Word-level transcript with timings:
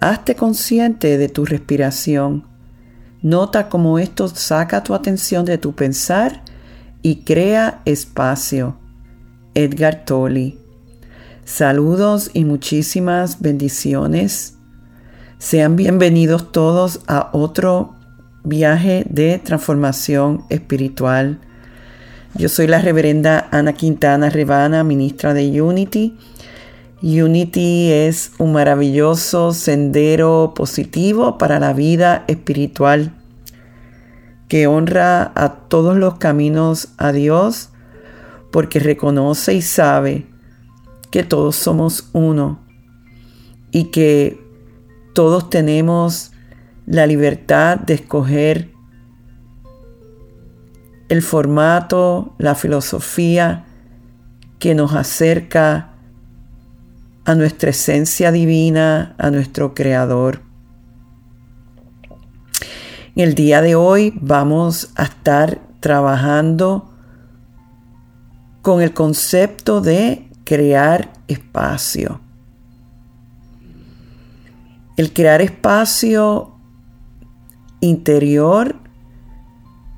Hazte 0.00 0.36
consciente 0.36 1.18
de 1.18 1.28
tu 1.28 1.44
respiración. 1.44 2.44
Nota 3.20 3.68
cómo 3.68 3.98
esto 3.98 4.28
saca 4.28 4.84
tu 4.84 4.94
atención 4.94 5.44
de 5.44 5.58
tu 5.58 5.74
pensar 5.74 6.42
y 7.02 7.24
crea 7.24 7.82
espacio. 7.84 8.76
Edgar 9.54 10.04
Tolle. 10.04 10.56
Saludos 11.44 12.30
y 12.32 12.44
muchísimas 12.44 13.40
bendiciones. 13.40 14.54
Sean 15.38 15.74
bienvenidos 15.74 16.52
todos 16.52 17.00
a 17.08 17.30
otro 17.32 17.96
viaje 18.44 19.04
de 19.10 19.40
transformación 19.40 20.44
espiritual. 20.48 21.40
Yo 22.34 22.48
soy 22.48 22.68
la 22.68 22.80
reverenda 22.80 23.48
Ana 23.50 23.72
Quintana 23.72 24.30
Rebana, 24.30 24.84
ministra 24.84 25.34
de 25.34 25.60
Unity. 25.60 26.16
Unity 27.00 27.92
es 27.92 28.32
un 28.38 28.52
maravilloso 28.52 29.52
sendero 29.52 30.52
positivo 30.56 31.38
para 31.38 31.60
la 31.60 31.72
vida 31.72 32.24
espiritual 32.26 33.12
que 34.48 34.66
honra 34.66 35.30
a 35.36 35.54
todos 35.68 35.96
los 35.96 36.14
caminos 36.14 36.88
a 36.96 37.12
Dios 37.12 37.70
porque 38.50 38.80
reconoce 38.80 39.54
y 39.54 39.62
sabe 39.62 40.26
que 41.12 41.22
todos 41.22 41.54
somos 41.54 42.08
uno 42.12 42.58
y 43.70 43.84
que 43.84 44.42
todos 45.14 45.50
tenemos 45.50 46.32
la 46.86 47.06
libertad 47.06 47.78
de 47.78 47.94
escoger 47.94 48.70
el 51.08 51.22
formato, 51.22 52.34
la 52.38 52.56
filosofía 52.56 53.66
que 54.58 54.74
nos 54.74 54.94
acerca 54.94 55.92
a 57.28 57.34
nuestra 57.34 57.68
esencia 57.68 58.32
divina, 58.32 59.14
a 59.18 59.30
nuestro 59.30 59.74
Creador. 59.74 60.40
En 63.14 63.28
el 63.28 63.34
día 63.34 63.60
de 63.60 63.74
hoy 63.74 64.14
vamos 64.18 64.92
a 64.96 65.02
estar 65.02 65.60
trabajando 65.80 66.90
con 68.62 68.80
el 68.80 68.94
concepto 68.94 69.82
de 69.82 70.30
crear 70.44 71.12
espacio. 71.26 72.22
El 74.96 75.12
crear 75.12 75.42
espacio 75.42 76.56
interior 77.80 78.74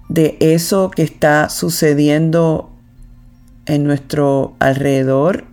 de 0.09 0.37
eso 0.41 0.91
que 0.91 1.05
está 1.05 1.49
sucediendo 1.49 2.73
en 3.67 3.85
nuestro 3.85 4.57
alrededor, 4.59 5.45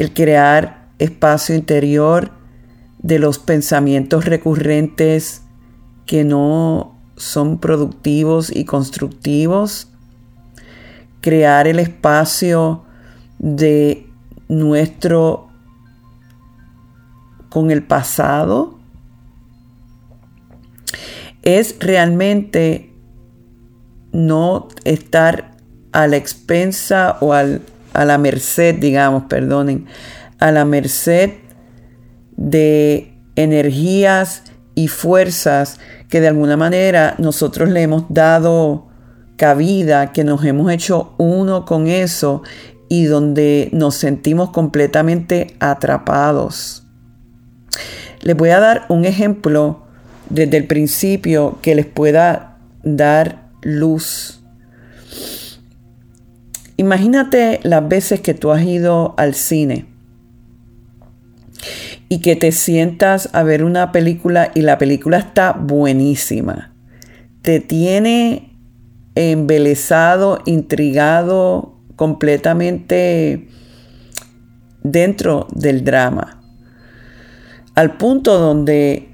el 0.00 0.14
crear 0.14 0.88
espacio 0.98 1.54
interior 1.54 2.30
de 3.00 3.18
los 3.18 3.38
pensamientos 3.38 4.24
recurrentes 4.24 5.42
que 6.06 6.24
no 6.24 6.98
son 7.16 7.58
productivos 7.58 8.50
y 8.50 8.64
constructivos, 8.64 9.88
crear 11.20 11.68
el 11.68 11.78
espacio 11.78 12.82
de 13.38 14.06
nuestro 14.48 15.50
con 17.50 17.70
el 17.70 17.82
pasado 17.82 18.78
es 21.42 21.76
realmente 21.78 22.90
no 24.12 24.68
estar 24.84 25.58
a 25.92 26.06
la 26.06 26.16
expensa 26.16 27.18
o 27.20 27.34
al, 27.34 27.60
a 27.92 28.04
la 28.04 28.18
merced, 28.18 28.76
digamos, 28.76 29.24
perdonen, 29.24 29.86
a 30.38 30.50
la 30.52 30.64
merced 30.64 31.30
de 32.36 33.14
energías 33.36 34.44
y 34.74 34.88
fuerzas 34.88 35.78
que 36.08 36.20
de 36.20 36.28
alguna 36.28 36.56
manera 36.56 37.14
nosotros 37.18 37.68
le 37.68 37.82
hemos 37.82 38.04
dado 38.08 38.88
cabida, 39.36 40.12
que 40.12 40.24
nos 40.24 40.44
hemos 40.44 40.70
hecho 40.70 41.14
uno 41.18 41.64
con 41.64 41.86
eso 41.86 42.42
y 42.88 43.04
donde 43.04 43.70
nos 43.72 43.94
sentimos 43.94 44.50
completamente 44.50 45.56
atrapados. 45.60 46.84
Les 48.20 48.36
voy 48.36 48.50
a 48.50 48.60
dar 48.60 48.84
un 48.88 49.04
ejemplo 49.04 49.86
desde 50.28 50.56
el 50.56 50.66
principio 50.66 51.58
que 51.62 51.74
les 51.74 51.86
pueda 51.86 52.58
dar 52.82 53.48
luz. 53.62 54.39
Imagínate 56.80 57.60
las 57.62 57.86
veces 57.86 58.22
que 58.22 58.32
tú 58.32 58.52
has 58.52 58.62
ido 58.62 59.12
al 59.18 59.34
cine 59.34 59.84
y 62.08 62.22
que 62.22 62.36
te 62.36 62.52
sientas 62.52 63.28
a 63.34 63.42
ver 63.42 63.64
una 63.64 63.92
película 63.92 64.50
y 64.54 64.62
la 64.62 64.78
película 64.78 65.18
está 65.18 65.52
buenísima. 65.52 66.72
Te 67.42 67.60
tiene 67.60 68.56
embelesado, 69.14 70.38
intrigado, 70.46 71.76
completamente 71.96 73.46
dentro 74.82 75.48
del 75.54 75.84
drama. 75.84 76.40
Al 77.74 77.98
punto 77.98 78.38
donde 78.38 79.10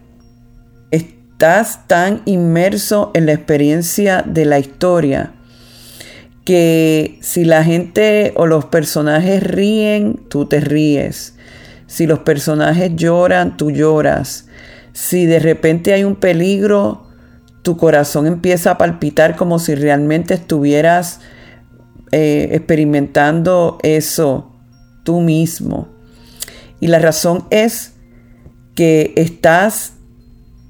estás 0.93 1.89
tan 1.89 2.23
inmerso 2.27 3.11
en 3.15 3.27
la 3.27 3.33
experiencia 3.33 4.23
de 4.23 4.45
la 4.45 4.61
historia 4.61 5.36
que 6.47 7.19
si 7.23 7.45
la 7.45 7.65
gente 7.65 8.33
o 8.37 8.47
los 8.47 8.67
personajes 8.67 9.43
ríen, 9.43 10.15
tú 10.29 10.47
te 10.47 10.61
ríes. 10.61 11.35
Si 11.89 12.07
los 12.07 12.21
personajes 12.21 12.93
lloran, 12.95 13.57
tú 13.57 13.73
lloras. 13.73 14.47
Si 14.93 15.27
de 15.27 15.41
repente 15.41 15.93
hay 15.93 16.05
un 16.05 16.15
peligro, 16.15 17.09
tu 17.63 17.77
corazón 17.77 18.29
empieza 18.29 18.71
a 18.71 18.79
palpitar 18.79 19.35
como 19.35 19.59
si 19.59 19.75
realmente 19.75 20.35
estuvieras 20.35 21.21
eh, 22.13 22.51
experimentando 22.53 23.79
eso 23.83 24.55
tú 25.03 25.21
mismo. 25.21 25.89
Y 26.79 26.87
la 26.87 27.01
razón 27.01 27.45
es 27.51 27.95
que 28.77 29.13
estás, 29.17 29.95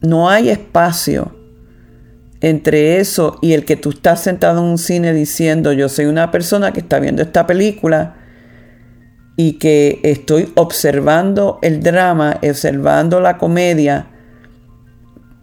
no 0.00 0.30
hay 0.30 0.48
espacio 0.48 1.36
entre 2.40 2.98
eso 2.98 3.38
y 3.40 3.52
el 3.52 3.64
que 3.64 3.76
tú 3.76 3.90
estás 3.90 4.22
sentado 4.22 4.60
en 4.60 4.66
un 4.66 4.78
cine 4.78 5.12
diciendo 5.12 5.72
yo 5.72 5.88
soy 5.88 6.04
una 6.06 6.30
persona 6.30 6.72
que 6.72 6.80
está 6.80 6.98
viendo 6.98 7.22
esta 7.22 7.46
película 7.46 8.16
y 9.36 9.54
que 9.54 10.00
estoy 10.02 10.52
observando 10.54 11.58
el 11.62 11.82
drama, 11.82 12.38
observando 12.42 13.20
la 13.20 13.38
comedia 13.38 14.06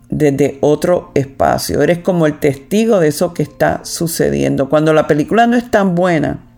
desde 0.10 0.58
otro 0.62 1.12
espacio. 1.16 1.82
Eres 1.82 2.00
como 2.00 2.26
el 2.26 2.40
testigo 2.40 3.00
de 3.00 3.10
eso 3.10 3.34
que 3.34 3.44
está 3.44 3.82
sucediendo. 3.84 4.70
Cuando 4.70 4.94
la 4.94 5.08
película 5.08 5.48
no 5.48 5.58
es 5.58 5.70
tan 5.70 5.96
buena, 5.96 6.53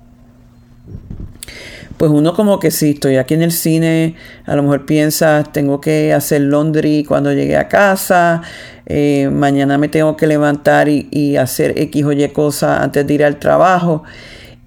pues 1.97 2.11
uno 2.11 2.33
como 2.33 2.59
que 2.59 2.71
sí, 2.71 2.91
estoy 2.91 3.17
aquí 3.17 3.33
en 3.33 3.41
el 3.41 3.51
cine, 3.51 4.15
a 4.45 4.55
lo 4.55 4.63
mejor 4.63 4.85
piensas, 4.85 5.51
tengo 5.51 5.79
que 5.79 6.13
hacer 6.13 6.41
laundry 6.41 7.03
cuando 7.03 7.31
llegue 7.31 7.57
a 7.57 7.67
casa, 7.67 8.41
eh, 8.85 9.29
mañana 9.31 9.77
me 9.77 9.87
tengo 9.87 10.17
que 10.17 10.27
levantar 10.27 10.89
y, 10.89 11.37
hacer 11.37 11.73
X 11.77 12.05
o 12.05 12.11
Y 12.11 12.27
cosas 12.29 12.81
antes 12.81 13.07
de 13.07 13.13
ir 13.13 13.23
al 13.23 13.37
trabajo. 13.37 14.03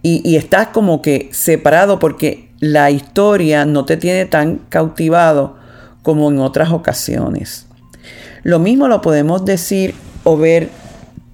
Y 0.00 0.36
estás 0.36 0.68
como 0.68 1.02
que 1.02 1.28
separado 1.32 1.98
porque 1.98 2.48
la 2.60 2.90
historia 2.90 3.66
no 3.66 3.84
te 3.84 3.98
tiene 3.98 4.24
tan 4.24 4.56
cautivado 4.68 5.56
como 6.02 6.30
en 6.30 6.38
otras 6.38 6.70
ocasiones. 6.70 7.66
Lo 8.42 8.58
mismo 8.58 8.88
lo 8.88 9.02
podemos 9.02 9.44
decir 9.44 9.94
o 10.24 10.36
ver 10.36 10.70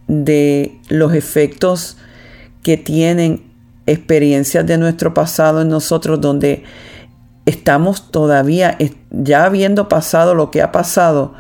de 0.08 0.79
los 0.88 1.14
efectos 1.14 1.97
que 2.62 2.76
tienen 2.76 3.43
experiencias 3.86 4.66
de 4.66 4.78
nuestro 4.78 5.14
pasado 5.14 5.62
en 5.62 5.69
nosotros 5.69 6.20
donde 6.20 6.64
estamos 7.46 8.10
todavía, 8.10 8.76
ya 9.10 9.44
habiendo 9.44 9.88
pasado 9.88 10.34
lo 10.34 10.50
que 10.50 10.62
ha 10.62 10.72
pasado 10.72 11.34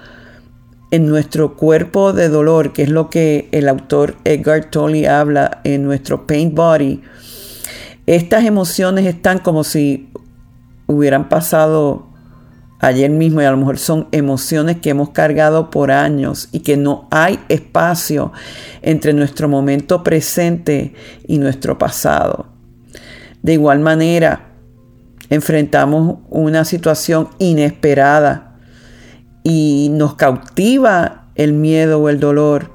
en 0.90 1.06
nuestro 1.06 1.56
cuerpo 1.56 2.12
de 2.12 2.28
dolor, 2.28 2.72
que 2.72 2.84
es 2.84 2.88
lo 2.88 3.10
que 3.10 3.48
el 3.52 3.68
autor 3.68 4.16
Edgar 4.24 4.70
Tolle 4.70 5.08
habla 5.08 5.60
en 5.64 5.84
nuestro 5.84 6.26
pain 6.26 6.54
body, 6.54 7.02
estas 8.06 8.44
emociones 8.44 9.06
están 9.06 9.38
como 9.38 9.64
si 9.64 10.10
hubieran 10.86 11.28
pasado 11.28 12.13
ayer 12.84 13.10
mismo 13.10 13.40
y 13.40 13.44
a 13.46 13.50
lo 13.50 13.56
mejor 13.56 13.78
son 13.78 14.08
emociones 14.12 14.76
que 14.76 14.90
hemos 14.90 15.10
cargado 15.10 15.70
por 15.70 15.90
años 15.90 16.48
y 16.52 16.60
que 16.60 16.76
no 16.76 17.08
hay 17.10 17.40
espacio 17.48 18.30
entre 18.82 19.14
nuestro 19.14 19.48
momento 19.48 20.02
presente 20.02 20.92
y 21.26 21.38
nuestro 21.38 21.78
pasado. 21.78 22.46
De 23.42 23.54
igual 23.54 23.80
manera, 23.80 24.50
enfrentamos 25.30 26.18
una 26.28 26.66
situación 26.66 27.30
inesperada 27.38 28.58
y 29.42 29.88
nos 29.92 30.14
cautiva 30.16 31.28
el 31.36 31.54
miedo 31.54 32.00
o 32.00 32.10
el 32.10 32.20
dolor, 32.20 32.70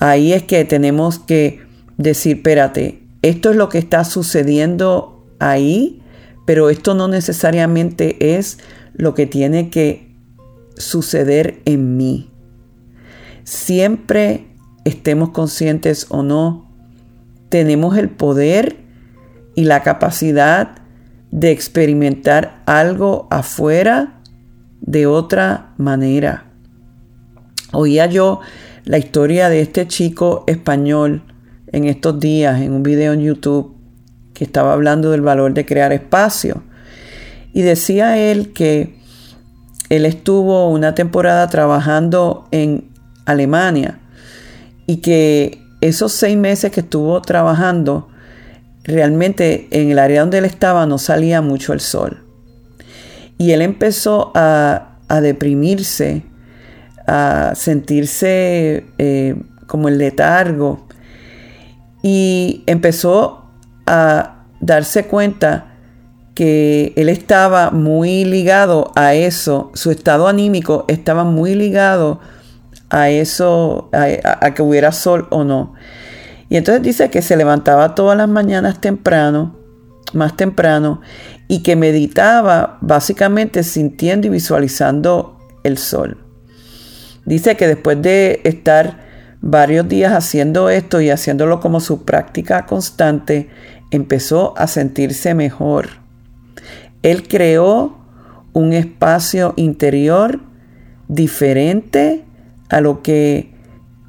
ahí 0.00 0.32
es 0.32 0.44
que 0.44 0.64
tenemos 0.64 1.18
que 1.18 1.60
decir, 1.98 2.38
espérate, 2.38 3.02
esto 3.20 3.50
es 3.50 3.56
lo 3.56 3.68
que 3.68 3.78
está 3.78 4.04
sucediendo 4.04 5.26
ahí, 5.40 6.02
pero 6.46 6.70
esto 6.70 6.94
no 6.94 7.08
necesariamente 7.08 8.36
es 8.36 8.58
lo 8.98 9.14
que 9.14 9.26
tiene 9.26 9.70
que 9.70 10.14
suceder 10.76 11.60
en 11.64 11.96
mí. 11.96 12.30
Siempre 13.44 14.48
estemos 14.84 15.30
conscientes 15.30 16.06
o 16.10 16.22
no, 16.22 16.70
tenemos 17.48 17.96
el 17.96 18.10
poder 18.10 18.76
y 19.54 19.64
la 19.64 19.82
capacidad 19.82 20.82
de 21.30 21.50
experimentar 21.50 22.62
algo 22.66 23.26
afuera 23.30 24.20
de 24.80 25.06
otra 25.06 25.72
manera. 25.78 26.44
Oía 27.72 28.06
yo 28.06 28.40
la 28.84 28.98
historia 28.98 29.48
de 29.48 29.60
este 29.60 29.86
chico 29.86 30.44
español 30.46 31.22
en 31.72 31.84
estos 31.84 32.18
días 32.18 32.60
en 32.60 32.72
un 32.72 32.82
video 32.82 33.12
en 33.12 33.20
YouTube 33.20 33.76
que 34.32 34.44
estaba 34.44 34.72
hablando 34.72 35.10
del 35.10 35.20
valor 35.20 35.52
de 35.52 35.66
crear 35.66 35.92
espacio. 35.92 36.62
Y 37.58 37.62
decía 37.62 38.16
él 38.16 38.52
que 38.52 38.94
él 39.90 40.06
estuvo 40.06 40.70
una 40.70 40.94
temporada 40.94 41.48
trabajando 41.48 42.46
en 42.52 42.88
Alemania 43.26 43.98
y 44.86 44.98
que 44.98 45.60
esos 45.80 46.12
seis 46.12 46.36
meses 46.36 46.70
que 46.70 46.82
estuvo 46.82 47.20
trabajando, 47.20 48.10
realmente 48.84 49.66
en 49.72 49.90
el 49.90 49.98
área 49.98 50.20
donde 50.20 50.38
él 50.38 50.44
estaba 50.44 50.86
no 50.86 50.98
salía 50.98 51.42
mucho 51.42 51.72
el 51.72 51.80
sol. 51.80 52.22
Y 53.38 53.50
él 53.50 53.62
empezó 53.62 54.30
a, 54.36 55.00
deprimirse, 55.20 56.22
a 57.08 57.54
sentirse 57.56 58.86
eh, 58.98 59.34
como 59.66 59.88
el 59.88 59.98
letargo. 59.98 60.86
Y 62.04 62.62
empezó 62.66 63.50
a 63.84 64.44
darse 64.60 65.06
cuenta 65.06 65.67
que 66.38 66.92
él 66.94 67.08
estaba 67.08 67.72
muy 67.72 68.24
ligado 68.24 68.92
a 68.94 69.12
eso, 69.12 69.72
su 69.74 69.90
estado 69.90 70.28
anímico 70.28 70.84
estaba 70.86 71.24
muy 71.24 71.56
ligado 71.56 72.20
a 72.90 73.10
eso, 73.10 73.90
a 73.92 74.54
que 74.54 74.62
hubiera 74.62 74.92
sol 74.92 75.26
o 75.30 75.42
no. 75.42 75.74
Y 76.48 76.56
entonces 76.56 76.80
dice 76.84 77.10
que 77.10 77.22
se 77.22 77.36
levantaba 77.36 77.96
todas 77.96 78.16
las 78.16 78.28
mañanas 78.28 78.80
temprano, 78.80 79.56
más 80.12 80.36
temprano, 80.36 81.00
y 81.48 81.64
que 81.64 81.74
meditaba 81.74 82.78
básicamente 82.82 83.64
sintiendo 83.64 84.28
y 84.28 84.30
visualizando 84.30 85.40
el 85.64 85.76
sol. 85.76 86.18
Dice 87.24 87.56
que 87.56 87.66
después 87.66 88.00
de 88.00 88.42
estar 88.44 89.00
varios 89.40 89.88
días 89.88 90.12
haciendo 90.12 90.70
esto 90.70 91.00
y 91.00 91.10
haciéndolo 91.10 91.58
como 91.58 91.80
su 91.80 92.04
práctica 92.04 92.64
constante, 92.64 93.48
empezó 93.90 94.54
a 94.56 94.68
sentirse 94.68 95.34
mejor. 95.34 96.06
Él 97.02 97.26
creó 97.28 97.98
un 98.52 98.72
espacio 98.72 99.54
interior 99.56 100.40
diferente 101.08 102.24
a 102.68 102.80
lo 102.80 103.02
que 103.02 103.52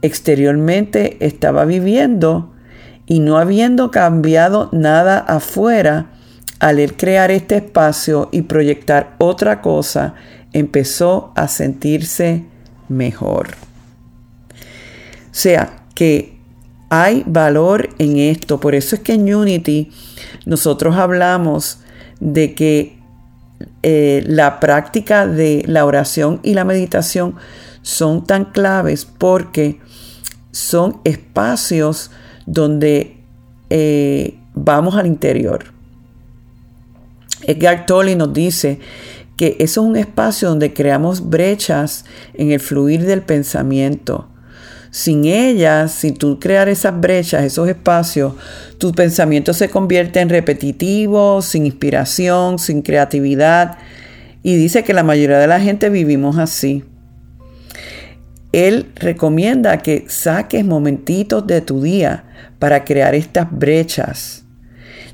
exteriormente 0.02 1.18
estaba 1.26 1.66
viviendo 1.66 2.54
y 3.06 3.20
no 3.20 3.38
habiendo 3.38 3.92
cambiado 3.92 4.70
nada 4.72 5.18
afuera, 5.18 6.12
al 6.60 6.80
él 6.80 6.96
crear 6.96 7.32
este 7.32 7.58
espacio 7.58 8.30
y 8.32 8.44
proyectar 8.44 9.16
otra 9.18 9.62
cosa, 9.62 10.14
empezó 10.52 11.32
a 11.36 11.48
sentirse 11.48 12.46
mejor. 12.88 13.50
O 14.52 15.32
sea, 15.32 15.84
que 15.96 16.38
hay 16.90 17.24
valor 17.26 17.90
en 18.00 18.18
esto. 18.18 18.60
Por 18.60 18.76
eso 18.76 18.96
es 18.96 19.02
que 19.02 19.14
en 19.14 19.34
Unity 19.34 19.92
nosotros 20.46 20.96
hablamos 20.96 21.80
de 22.20 22.54
que 22.54 23.00
eh, 23.84 24.24
la 24.28 24.60
práctica 24.60 25.28
de 25.28 25.64
la 25.68 25.86
oración 25.86 26.40
y 26.44 26.54
la 26.54 26.66
meditación 26.66 27.36
son 27.82 28.26
tan 28.26 28.46
claves 28.46 29.06
porque 29.06 29.80
son 30.52 31.02
espacios 31.04 32.12
donde 32.46 33.18
eh, 33.70 34.38
vamos 34.54 34.96
al 34.96 35.08
interior. 35.08 35.66
Edgar 37.44 37.86
Tolle 37.86 38.16
nos 38.16 38.34
dice 38.34 38.80
que 39.38 39.56
eso 39.60 39.82
es 39.82 39.88
un 39.88 39.96
espacio 39.96 40.50
donde 40.50 40.74
creamos 40.74 41.30
brechas 41.30 42.06
en 42.34 42.52
el 42.52 42.60
fluir 42.60 43.06
del 43.06 43.22
pensamiento. 43.22 44.28
Sin 44.92 45.26
ellas, 45.26 45.92
si 45.92 46.12
tú 46.12 46.40
crear 46.40 46.68
esas 46.68 47.00
brechas, 47.00 47.44
esos 47.44 47.70
espacios, 47.70 48.34
tu 48.80 48.92
pensamiento 48.92 49.54
se 49.54 49.70
convierte 49.70 50.20
en 50.20 50.30
repetitivo, 50.30 51.42
sin 51.42 51.66
inspiración, 51.66 52.58
sin 52.58 52.82
creatividad. 52.82 53.78
Y 54.42 54.56
dice 54.56 54.84
que 54.84 54.94
la 54.94 55.04
mayoría 55.04 55.38
de 55.38 55.48
la 55.48 55.60
gente 55.60 55.90
vivimos 55.90 56.38
así. 56.38 56.84
Él 58.52 58.88
recomienda 58.96 59.78
que 59.78 60.06
saques 60.08 60.66
momentitos 60.66 61.46
de 61.46 61.62
tu 61.62 61.84
día 61.84 62.24
para 62.58 62.84
crear 62.84 63.14
estas 63.14 63.52
brechas. 63.52 64.46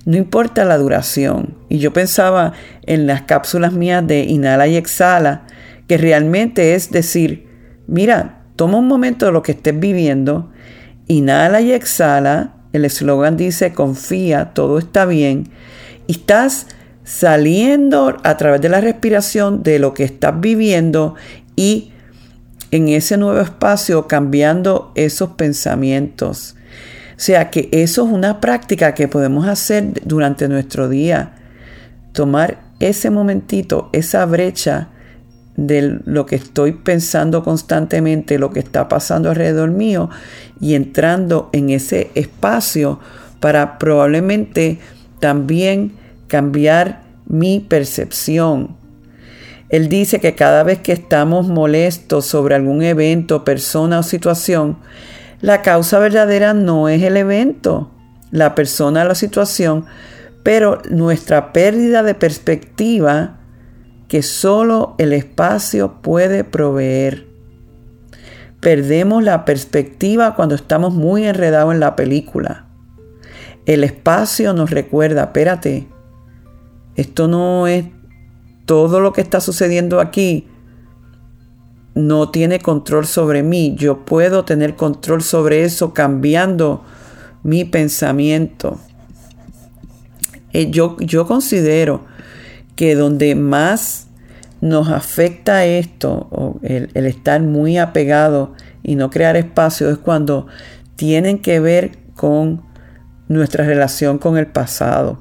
No 0.06 0.16
importa 0.16 0.64
la 0.64 0.78
duración. 0.78 1.58
Y 1.68 1.80
yo 1.80 1.92
pensaba 1.92 2.54
en 2.84 3.08
las 3.08 3.24
cápsulas 3.24 3.74
mías 3.74 4.08
de 4.08 4.24
inhala 4.24 4.68
y 4.68 4.78
exhala, 4.78 5.48
que 5.88 5.98
realmente 5.98 6.76
es 6.76 6.92
decir, 6.92 7.48
mira, 7.88 8.45
toma 8.56 8.78
un 8.78 8.88
momento 8.88 9.26
de 9.26 9.32
lo 9.32 9.44
que 9.44 9.54
estés 9.54 9.80
viviendo, 9.80 10.52
inhala 11.08 11.62
y 11.62 11.72
exhala. 11.72 12.54
El 12.74 12.86
eslogan 12.86 13.38
dice, 13.38 13.74
confía, 13.74 14.54
todo 14.54 14.80
está 14.80 15.06
bien. 15.06 15.50
Y 16.08 16.14
estás 16.14 16.68
saliendo 17.04 18.18
a 18.24 18.38
través 18.38 18.62
de 18.62 18.70
la 18.70 18.82
respiración 18.82 19.64
de 19.64 19.80
lo 19.80 19.94
que 19.94 20.04
estás 20.04 20.40
viviendo 20.40 21.16
y 21.56 21.92
en 22.72 22.90
ese 22.90 23.18
nuevo 23.18 23.40
espacio 23.40 24.08
cambiando 24.08 24.92
esos 24.96 25.32
pensamientos. 25.32 26.56
O 27.12 27.20
sea 27.20 27.50
que 27.50 27.70
eso 27.72 28.06
es 28.06 28.12
una 28.12 28.42
práctica 28.42 28.94
que 28.94 29.08
podemos 29.08 29.48
hacer 29.48 30.02
durante 30.04 30.50
nuestro 30.50 30.90
día. 30.90 31.36
Tomar 32.12 32.60
ese 32.80 33.10
momentito, 33.10 33.90
esa 33.94 34.26
brecha 34.26 34.90
de 35.58 36.00
lo 36.06 36.26
que 36.26 36.36
estoy 36.36 36.74
pensando 36.74 37.44
constantemente, 37.44 38.40
lo 38.40 38.52
que 38.52 38.60
está 38.60 38.90
pasando 38.90 39.30
alrededor 39.30 39.72
mío 39.72 40.10
y 40.60 40.76
entrando 40.76 41.50
en 41.54 41.70
ese 41.70 42.12
espacio 42.16 43.00
para 43.40 43.78
probablemente 43.78 44.80
también 45.20 45.94
cambiar 46.28 47.04
mi 47.26 47.60
percepción, 47.60 48.76
él 49.70 49.90
dice 49.90 50.20
que 50.20 50.36
cada 50.36 50.64
vez 50.64 50.80
que 50.80 50.92
estamos 50.92 51.48
molestos 51.48 52.26
sobre 52.26 52.56
algún 52.56 52.84
evento, 52.84 53.44
persona 53.44 54.00
o 54.00 54.04
situación, 54.04 54.78
la 55.42 55.62
causa 55.62 56.00
verdadera 56.00 56.54
no 56.54 56.88
es 56.88 57.02
el 57.02 57.18
evento, 57.18 57.92
la 58.32 58.56
persona 58.56 59.02
o 59.02 59.06
la 59.06 59.16
situación, 59.16 59.86
pero 60.44 60.82
nuestra 60.90 61.52
pérdida 61.52 62.04
de 62.04 62.14
perspectiva 62.14 63.38
que 64.08 64.22
solo 64.22 64.96
el 64.98 65.14
espacio 65.14 66.02
puede 66.02 66.44
proveer. 66.44 67.28
Perdemos 68.60 69.24
la 69.24 69.46
perspectiva 69.46 70.36
cuando 70.36 70.56
estamos 70.56 70.94
muy 70.94 71.26
enredados 71.26 71.74
en 71.74 71.80
la 71.80 71.96
película. 71.96 72.66
El 73.66 73.84
espacio 73.84 74.54
nos 74.54 74.70
recuerda, 74.70 75.24
espérate, 75.24 75.88
esto 76.96 77.28
no 77.28 77.68
es 77.68 77.86
todo 78.66 79.00
lo 79.00 79.14
que 79.14 79.22
está 79.22 79.42
sucediendo 79.42 80.00
aquí 80.00 80.48
no 81.96 82.30
tiene 82.30 82.60
control 82.60 83.08
sobre 83.08 83.42
mí. 83.42 83.74
Yo 83.78 84.06
puedo 84.06 84.46
tener 84.46 84.76
control 84.76 85.24
sobre 85.24 85.64
eso 85.64 85.94
cambiando 85.94 86.84
mi 87.42 87.64
pensamiento. 87.64 88.78
Eh, 90.52 90.70
yo, 90.70 90.98
yo 91.00 91.26
considero 91.26 92.04
que 92.76 92.96
donde 92.96 93.36
más 93.36 94.08
nos 94.62 94.90
afecta 94.90 95.66
esto, 95.66 96.60
el, 96.64 96.90
estar 96.94 97.42
muy 97.42 97.78
apegado 97.78 98.54
y 98.84 98.96
no 98.96 99.10
crear 99.10 99.36
espacio, 99.36 99.90
es 99.90 99.98
cuando 99.98 100.48
tienen 100.96 101.40
que 101.40 101.60
ver 101.60 101.98
con 102.16 102.64
nuestra 103.28 103.66
relación 103.66 104.18
con 104.18 104.38
el 104.38 104.48
pasado. 104.48 105.20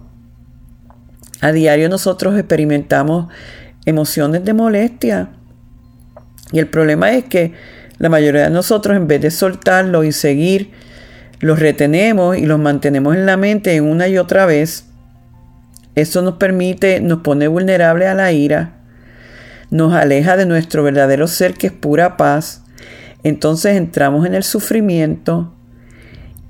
A 1.40 1.52
diario 1.52 1.88
nosotros 1.88 2.38
experimentamos 2.38 3.32
emociones 3.84 4.44
de 4.44 4.54
molestia. 4.54 5.28
Y 6.52 6.58
el 6.58 6.68
problema 6.68 7.10
es 7.12 7.24
que 7.24 7.52
la 7.98 8.08
mayoría 8.08 8.44
de 8.44 8.50
nosotros, 8.50 8.96
en 8.96 9.06
vez 9.06 9.20
de 9.20 9.30
soltarlo 9.30 10.04
y 10.04 10.12
seguir, 10.12 10.70
los 11.40 11.58
retenemos 11.58 12.36
y 12.38 12.46
los 12.46 12.58
mantenemos 12.58 13.14
en 13.14 13.26
la 13.26 13.36
mente 13.36 13.80
una 13.80 14.08
y 14.08 14.16
otra 14.18 14.46
vez. 14.46 14.86
Eso 15.94 16.22
nos 16.22 16.34
permite, 16.34 17.00
nos 17.00 17.20
pone 17.20 17.48
vulnerable 17.48 18.06
a 18.06 18.14
la 18.14 18.32
ira, 18.32 18.74
nos 19.70 19.94
aleja 19.94 20.36
de 20.36 20.46
nuestro 20.46 20.82
verdadero 20.82 21.26
ser 21.28 21.54
que 21.54 21.68
es 21.68 21.72
pura 21.72 22.16
paz. 22.16 22.62
Entonces 23.22 23.76
entramos 23.76 24.26
en 24.26 24.34
el 24.34 24.42
sufrimiento 24.42 25.54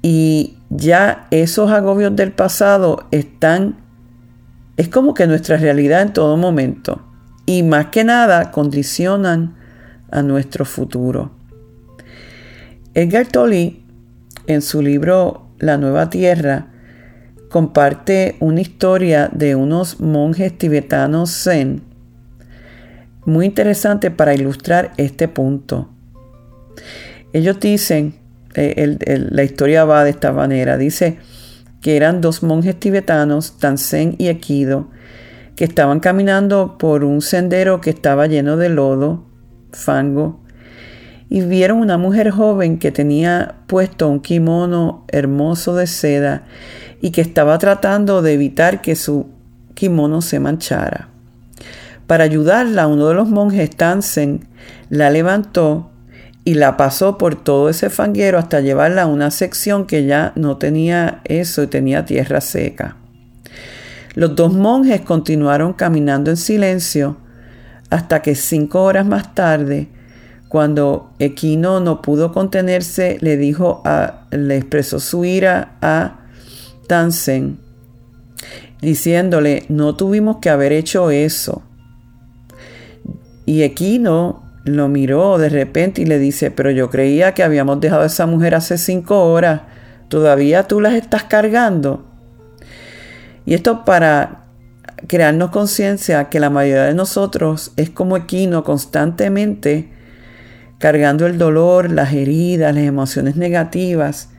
y 0.03 0.57
ya 0.71 1.27
esos 1.31 1.71
agobios 1.71 2.17
del 2.17 2.33
pasado 2.33 3.07
están 3.11 3.77
es 4.77 4.89
como 4.89 5.15
que 5.15 5.27
nuestra 5.27 5.57
realidad 5.57 6.03
en 6.03 6.13
todo 6.13 6.37
momento 6.37 7.01
y 7.47 7.63
más 7.63 7.87
que 7.87 8.05
nada 8.05 8.51
condicionan 8.51 9.55
a 10.11 10.23
nuestro 10.23 10.65
futuro. 10.65 11.31
Edgar 12.95 13.27
Tolle 13.27 13.83
en 14.47 14.63
su 14.63 14.83
libro 14.83 15.49
La 15.59 15.77
Nueva 15.77 16.11
Tierra 16.11 16.69
comparte 17.55 18.35
una 18.41 18.63
historia 18.63 19.31
de 19.33 19.55
unos 19.55 20.01
monjes 20.01 20.59
tibetanos 20.59 21.31
zen 21.31 21.85
muy 23.27 23.47
interesante 23.47 24.11
para 24.11 24.35
ilustrar 24.35 24.91
este 24.97 25.29
punto. 25.29 25.89
Ellos 27.33 27.61
dicen, 27.61 28.17
eh, 28.57 28.99
la 29.31 29.45
historia 29.45 29.85
va 29.85 30.03
de 30.03 30.11
esta 30.11 30.33
manera, 30.33 30.77
dice, 30.77 31.19
que 31.81 31.97
eran 31.97 32.21
dos 32.21 32.43
monjes 32.43 32.75
tibetanos, 32.75 33.57
Tansen 33.61 34.17
y 34.19 34.27
Equido, 34.27 34.91
que 35.55 35.65
estaban 35.65 36.01
caminando 36.01 36.77
por 36.77 37.05
un 37.05 37.23
sendero 37.23 37.81
que 37.81 37.91
estaba 37.91 38.27
lleno 38.27 38.57
de 38.57 38.69
lodo, 38.69 39.27
fango, 39.71 40.41
y 41.29 41.43
vieron 41.43 41.79
una 41.79 41.99
mujer 41.99 42.31
joven 42.31 42.81
que 42.81 42.91
tenía 42.91 43.59
puesto 43.69 44.09
un 44.09 44.19
kimono 44.19 45.05
hermoso 45.07 45.77
de 45.77 45.87
seda 45.87 46.43
y 47.05 47.11
que 47.11 47.21
estaba 47.21 47.59
tratando 47.59 48.23
de 48.23 48.33
evitar 48.33 48.81
que 48.81 48.97
su 48.97 49.27
kimono 49.75 50.23
se 50.23 50.41
manchara. 50.41 51.09
Para 52.07 52.25
ayudarla, 52.25 52.87
uno 52.87 53.09
de 53.09 53.15
los 53.15 53.29
monjes 53.29 53.69
Tansen 53.77 54.49
la 54.89 55.11
levantó 55.11 55.91
y 56.45 56.55
la 56.55 56.79
pasó 56.79 57.19
por 57.19 57.35
todo 57.35 57.69
ese 57.69 57.91
fanguero 57.91 58.39
hasta 58.39 58.63
llevarla 58.63 59.03
a 59.03 59.07
una 59.07 59.31
sección 59.31 59.85
que 59.85 60.07
ya 60.07 60.33
no 60.35 60.57
tenía 60.57 61.21
eso 61.25 61.63
y 61.63 61.67
tenía 61.67 62.07
tierra 62.07 62.41
seca. 62.41 62.97
Los 64.15 64.35
dos 64.35 64.55
monjes 64.55 65.03
continuaron 65.03 65.75
caminando 65.75 66.31
en 66.31 66.39
silencio 66.39 67.19
hasta 67.91 68.23
que 68.23 68.35
cinco 68.35 68.83
horas 68.83 69.05
más 69.05 69.35
tarde, 69.35 69.89
cuando 70.49 71.11
Equino 71.19 71.81
no 71.81 72.01
pudo 72.01 72.33
contenerse, 72.33 73.19
le 73.21 73.37
dijo 73.37 73.83
a, 73.85 74.25
le 74.31 74.57
expresó 74.57 75.01
su 75.01 75.27
ira 75.27 75.77
a 75.83 76.24
Diciéndole, 78.81 79.65
no 79.69 79.97
tuvimos 79.97 80.39
que 80.39 80.51
haber 80.51 80.73
hecho 80.73 81.11
eso. 81.11 81.63
Y 83.47 83.63
Equino 83.63 84.43
lo 84.65 84.89
miró 84.89 85.39
de 85.39 85.49
repente 85.49 86.03
y 86.03 86.07
le 86.07 86.19
dice, 86.19 86.51
pero 86.51 86.71
yo 86.71 86.91
creía 86.91 87.33
que 87.33 87.43
habíamos 87.43 87.81
dejado 87.81 88.03
a 88.03 88.07
esa 88.07 88.27
mujer 88.27 88.55
hace 88.55 88.79
cinco 88.79 89.25
horas, 89.31 89.63
¿todavía 90.09 90.67
tú 90.67 90.81
las 90.81 90.95
estás 90.95 91.25
cargando? 91.25 92.05
Y 93.47 93.55
esto 93.55 93.85
para 93.85 94.47
crearnos 95.07 95.51
conciencia 95.51 96.31
que 96.31 96.41
la 96.41 96.51
mayoría 96.51 96.85
de 96.85 96.95
nosotros 96.95 97.73
es 97.77 97.91
como 97.91 98.17
equino 98.17 98.65
constantemente 98.65 99.91
cargando 100.79 101.27
el 101.27 101.39
dolor, 101.39 101.91
las 101.91 102.13
heridas, 102.13 102.75
las 102.75 102.85
emociones 102.85 103.37
negativas 103.37 104.31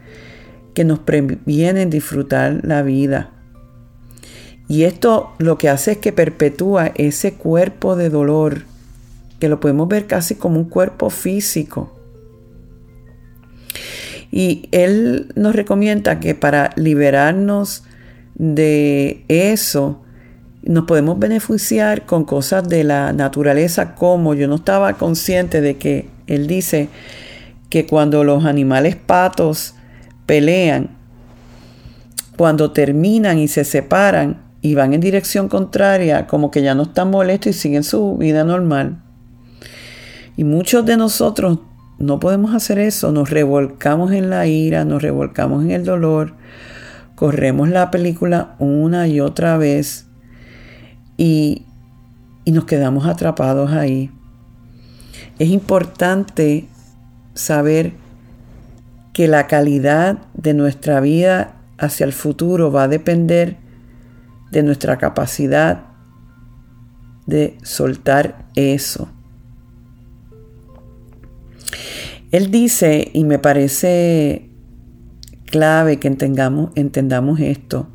que 0.76 0.84
nos 0.84 1.00
previenen 1.00 1.90
disfrutar 1.90 2.60
la 2.64 2.84
vida. 2.84 3.32
Y 4.68 4.84
esto 4.84 5.32
lo 5.40 5.58
que 5.58 5.70
hace 5.70 5.94
es 5.94 5.98
que 5.98 6.12
perpetúa 6.12 6.92
ese 6.96 7.34
cuerpo 7.34 7.96
de 7.96 8.10
dolor 8.10 8.64
que 9.40 9.50
lo 9.50 9.60
podemos 9.60 9.88
ver 9.88 10.06
casi 10.06 10.36
como 10.36 10.60
un 10.60 10.70
cuerpo 10.70 11.10
físico. 11.10 11.92
Y 14.32 14.68
él 14.72 15.32
nos 15.36 15.56
recomienda 15.56 16.20
que 16.20 16.36
para 16.36 16.72
liberarnos 16.76 17.84
de 18.36 19.24
eso, 19.28 20.02
nos 20.64 20.86
podemos 20.86 21.20
beneficiar 21.20 22.06
con 22.06 22.26
cosas 22.26 22.68
de 22.68 22.84
la 22.84 23.14
naturaleza 23.14 23.96
como 23.96 24.34
yo 24.34 24.48
no 24.48 24.56
estaba 24.56 24.94
consciente 24.94 25.62
de 25.62 25.78
que 25.78 26.10
él 26.28 26.48
dice 26.48 26.90
que 27.70 27.86
cuando 27.86 28.24
los 28.24 28.46
animales 28.46 28.96
patos 28.96 29.76
pelean, 30.26 30.90
cuando 32.38 32.72
terminan 32.72 33.40
y 33.40 33.48
se 33.48 33.64
separan 33.64 34.42
y 34.62 34.76
van 34.76 34.94
en 34.94 35.02
dirección 35.02 35.48
contraria, 35.48 36.28
como 36.28 36.52
que 36.52 36.62
ya 36.62 36.76
no 36.76 36.84
están 36.84 37.12
molestos 37.12 37.56
y 37.56 37.60
siguen 37.60 37.84
su 37.84 38.18
vida 38.18 38.44
normal. 38.44 39.02
Y 40.38 40.44
muchos 40.44 40.86
de 40.86 40.98
nosotros 40.98 41.60
no 41.98 42.20
podemos 42.20 42.54
hacer 42.54 42.80
eso, 42.80 43.12
nos 43.12 43.30
revolcamos 43.30 44.12
en 44.12 44.30
la 44.30 44.48
ira, 44.48 44.84
nos 44.84 45.02
revolcamos 45.02 45.64
en 45.64 45.72
el 45.72 45.86
dolor, 45.86 46.34
corremos 47.16 47.70
la 47.70 47.90
película 47.92 48.56
una 48.60 49.08
y 49.08 49.22
otra 49.22 49.58
vez 49.58 50.08
y, 51.16 51.66
y 52.44 52.52
nos 52.52 52.66
quedamos 52.66 53.06
atrapados 53.06 53.72
ahí. 53.72 54.12
Es 55.40 55.50
importante 55.50 56.68
saber 57.34 57.94
que 59.16 59.30
la 59.30 59.48
calidad 59.48 60.18
de 60.34 60.54
nuestra 60.54 61.00
vida 61.00 61.56
hacia 61.78 62.06
el 62.06 62.12
futuro 62.12 62.70
va 62.70 62.84
a 62.84 62.88
depender 62.90 63.56
de 64.52 64.62
nuestra 64.62 64.98
capacidad 64.98 65.86
de 67.26 67.58
soltar 67.64 68.50
eso. 68.58 69.08
Él 72.32 72.52
dice, 72.52 73.10
y 73.14 73.24
me 73.24 73.40
parece 73.40 74.50
clave 75.46 75.98
que 75.98 76.10
entendamos, 76.10 76.72
entendamos 76.76 77.40
esto, 77.40 77.88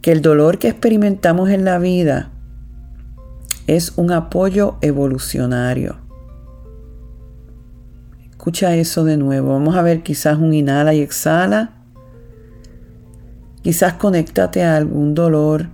que 0.00 0.12
el 0.12 0.22
dolor 0.22 0.58
que 0.58 0.68
experimentamos 0.68 1.50
en 1.50 1.64
la 1.64 1.80
vida 1.80 2.30
es 3.66 3.94
un 3.96 4.12
apoyo 4.12 4.76
evolucionario. 4.80 6.09
Escucha 8.40 8.74
eso 8.74 9.04
de 9.04 9.18
nuevo. 9.18 9.52
Vamos 9.52 9.76
a 9.76 9.82
ver 9.82 10.02
quizás 10.02 10.38
un 10.38 10.54
inhala 10.54 10.94
y 10.94 11.02
exhala. 11.02 11.74
Quizás 13.60 13.92
conéctate 13.92 14.64
a 14.64 14.76
algún 14.76 15.14
dolor, 15.14 15.68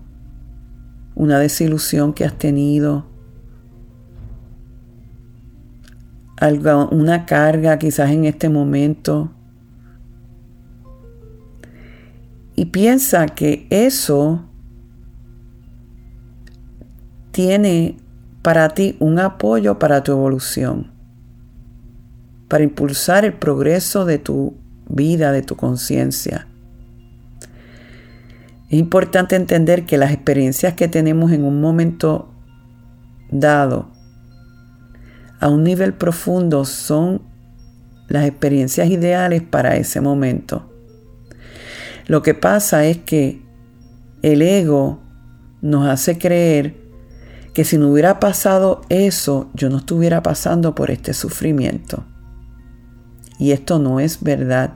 una 1.15 1.39
desilusión 1.39 2.13
que 2.13 2.25
has 2.25 2.37
tenido, 2.37 3.07
una 6.91 7.25
carga 7.25 7.79
quizás 7.79 8.11
en 8.11 8.25
este 8.25 8.49
momento. 8.49 9.31
Y 12.57 12.65
piensa 12.65 13.27
que 13.27 13.69
eso 13.71 14.45
tiene 17.31 17.97
para 18.43 18.71
ti 18.71 18.97
un 18.99 19.21
apoyo 19.21 19.79
para 19.79 20.03
tu 20.03 20.11
evolución, 20.11 20.96
para 22.49 22.65
impulsar 22.65 23.25
el 23.25 23.33
progreso 23.35 24.05
de 24.05 24.19
tu 24.19 24.57
vida, 24.89 25.33
de 25.33 25.43
tu 25.43 25.57
conciencia. 25.57 26.47
Es 28.69 28.79
importante 28.79 29.37
entender 29.37 29.85
que 29.85 29.97
las 29.97 30.13
experiencias 30.13 30.75
que 30.75 30.89
tenemos 30.89 31.33
en 31.33 31.45
un 31.45 31.61
momento 31.61 32.29
dado 33.31 33.91
a 35.41 35.49
un 35.49 35.65
nivel 35.65 35.95
profundo 35.95 36.65
son 36.65 37.23
las 38.09 38.27
experiencias 38.27 38.89
ideales 38.89 39.43
para 39.43 39.77
ese 39.77 40.01
momento. 40.01 40.71
Lo 42.07 42.23
que 42.23 42.35
pasa 42.35 42.87
es 42.87 42.99
que 42.99 43.43
el 44.23 44.43
ego 44.43 45.01
nos 45.61 45.89
hace 45.89 46.19
creer 46.19 46.77
que 47.53 47.65
si 47.65 47.79
no 47.79 47.91
hubiera 47.91 48.21
pasado 48.21 48.83
eso, 48.89 49.51
yo 49.55 49.71
no 49.71 49.79
estuviera 49.79 50.23
pasando 50.23 50.75
por 50.75 50.91
este 50.91 51.15
sufrimiento. 51.15 52.05
Y 53.39 53.53
esto 53.53 53.79
no 53.79 54.01
es 54.01 54.23
verdad. 54.23 54.75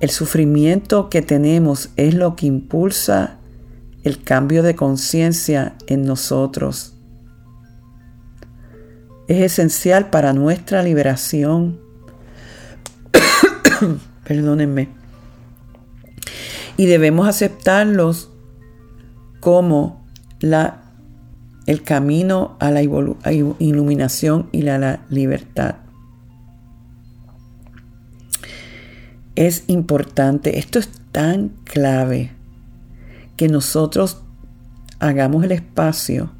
El 0.00 0.10
sufrimiento 0.10 1.10
que 1.10 1.20
tenemos 1.20 1.90
es 1.96 2.14
lo 2.14 2.34
que 2.36 2.46
impulsa 2.46 3.36
el 4.02 4.22
cambio 4.22 4.62
de 4.62 4.74
conciencia 4.74 5.74
en 5.86 6.04
nosotros. 6.04 6.94
Es 9.28 9.42
esencial 9.42 10.08
para 10.10 10.32
nuestra 10.32 10.82
liberación. 10.82 11.80
Perdónenme. 14.24 14.88
Y 16.76 16.86
debemos 16.86 17.28
aceptarlos 17.28 18.30
como 19.40 20.06
la, 20.40 20.82
el 21.66 21.82
camino 21.82 22.56
a 22.58 22.70
la 22.70 22.82
iluminación 22.82 24.48
y 24.50 24.66
a 24.68 24.78
la 24.78 25.00
libertad. 25.10 25.76
Es 29.40 29.64
importante, 29.68 30.58
esto 30.58 30.78
es 30.78 30.90
tan 31.12 31.48
clave, 31.64 32.30
que 33.38 33.48
nosotros 33.48 34.20
hagamos 34.98 35.44
el 35.44 35.52
espacio 35.52 36.30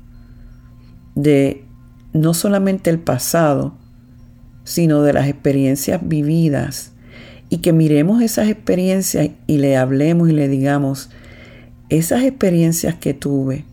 de 1.14 1.64
no 2.12 2.34
solamente 2.34 2.90
el 2.90 2.98
pasado, 2.98 3.72
sino 4.64 5.00
de 5.00 5.14
las 5.14 5.28
experiencias 5.28 6.06
vividas 6.06 6.92
y 7.48 7.62
que 7.62 7.72
miremos 7.72 8.20
esas 8.20 8.50
experiencias 8.50 9.30
y 9.46 9.56
le 9.56 9.78
hablemos 9.78 10.28
y 10.28 10.32
le 10.32 10.46
digamos, 10.46 11.08
esas 11.88 12.22
experiencias 12.22 12.96
que 12.96 13.14
tuve, 13.14 13.64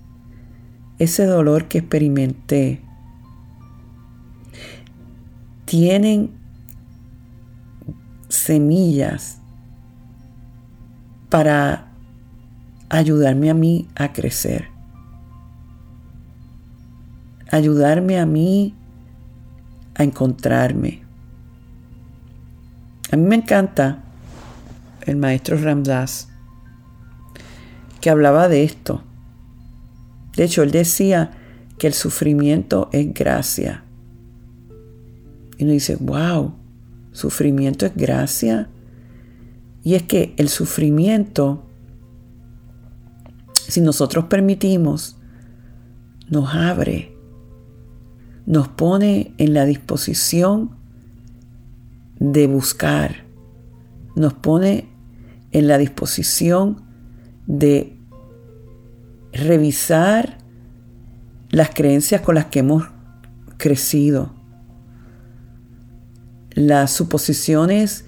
ese 0.99 1.25
dolor 1.25 1.65
que 1.65 1.79
experimenté, 1.79 2.79
tienen 5.65 6.36
semillas 8.29 9.39
para 11.29 11.91
ayudarme 12.89 13.49
a 13.49 13.53
mí 13.53 13.87
a 13.95 14.13
crecer, 14.13 14.69
ayudarme 17.51 18.19
a 18.19 18.25
mí 18.25 18.75
a 19.95 20.03
encontrarme. 20.03 21.03
A 23.11 23.15
mí 23.15 23.23
me 23.23 23.35
encanta 23.37 24.03
el 25.05 25.15
maestro 25.15 25.57
Ramdas 25.57 26.29
que 28.01 28.09
hablaba 28.09 28.47
de 28.47 28.63
esto. 28.63 29.03
De 30.35 30.43
hecho, 30.43 30.61
él 30.61 30.71
decía 30.71 31.31
que 31.79 31.87
el 31.87 31.93
sufrimiento 31.93 32.89
es 32.91 33.13
gracia. 33.13 33.83
Y 35.57 35.63
uno 35.63 35.73
dice, 35.73 35.95
wow, 35.95 36.53
sufrimiento 37.17 37.85
es 37.85 37.95
gracia. 37.95 38.69
Y 39.83 39.95
es 39.95 40.03
que 40.03 40.33
el 40.37 40.49
sufrimiento, 40.49 41.65
si 43.53 43.81
nosotros 43.81 44.25
permitimos, 44.25 45.17
nos 46.29 46.53
abre, 46.53 47.15
nos 48.45 48.67
pone 48.67 49.33
en 49.37 49.53
la 49.53 49.65
disposición 49.65 50.71
de 52.19 52.47
buscar, 52.47 53.25
nos 54.15 54.33
pone 54.33 54.87
en 55.51 55.67
la 55.67 55.77
disposición 55.77 56.83
de 57.47 57.97
revisar 59.31 60.37
las 61.49 61.69
creencias 61.71 62.21
con 62.21 62.35
las 62.35 62.45
que 62.45 62.59
hemos 62.59 62.83
crecido, 63.57 64.36
las 66.57 66.91
suposiciones 66.91 68.05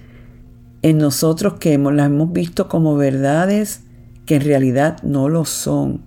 en 0.81 0.97
nosotros 0.97 1.59
que 1.59 1.77
las 1.77 2.07
hemos 2.07 2.33
visto 2.33 2.67
como 2.67 2.95
verdades 2.95 3.83
que 4.25 4.37
en 4.37 4.41
realidad 4.41 5.03
no 5.03 5.29
lo 5.29 5.45
son. 5.45 6.01